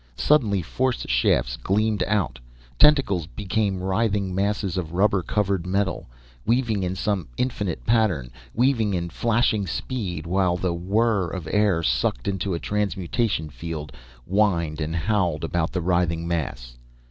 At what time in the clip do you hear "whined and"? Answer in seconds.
14.25-14.95